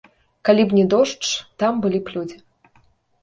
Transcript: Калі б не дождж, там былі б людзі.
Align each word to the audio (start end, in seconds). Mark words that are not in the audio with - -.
Калі 0.47 0.63
б 0.69 0.77
не 0.77 0.85
дождж, 0.93 1.25
там 1.63 1.73
былі 1.83 1.99
б 2.07 2.13
людзі. 2.15 2.37